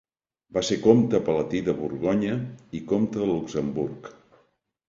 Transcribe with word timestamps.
Va 0.55 0.63
ser 0.69 0.77
comte 0.85 1.19
palatí 1.27 1.61
de 1.67 1.75
Borgonya 1.81 2.39
i 2.81 2.81
comte 2.93 3.23
de 3.25 3.29
Luxemburg. 3.33 4.11